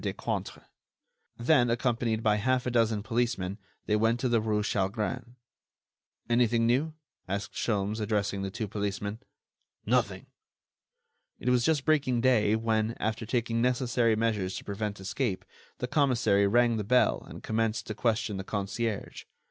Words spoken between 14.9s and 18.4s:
escape, the commissary rang the bell and commenced to question